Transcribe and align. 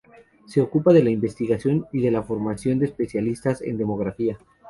Se 0.47 0.59
ocupa 0.61 0.93
de 0.93 1.03
la 1.03 1.11
investigación 1.11 1.85
y 1.93 2.09
la 2.09 2.23
formación 2.23 2.79
de 2.79 2.87
especialistas 2.87 3.61
en 3.61 3.77
demografía. 3.77 4.39